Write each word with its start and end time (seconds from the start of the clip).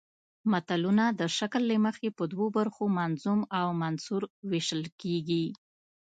متلونه 0.51 1.05
د 1.19 1.21
شکل 1.37 1.61
له 1.71 1.77
مخې 1.85 2.07
په 2.17 2.23
دوو 2.31 2.45
برخو 2.57 2.83
منظوم 2.97 3.41
او 3.59 3.67
منثور 3.81 4.21
ویشل 4.49 4.83
کیږي 5.01 5.45